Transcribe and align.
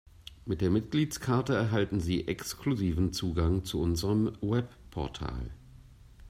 Mit 0.47 0.61
der 0.61 0.71
Mitgliedskarte 0.71 1.53
erhalten 1.53 1.99
Sie 1.99 2.27
exklusiven 2.27 3.13
Zugang 3.13 3.63
zu 3.65 3.79
unserem 3.79 4.33
Webportal. 4.41 5.51